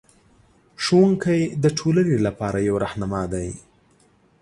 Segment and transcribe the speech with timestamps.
[0.83, 3.49] ښوونکی د ټولنې لپاره یو رهنما دی.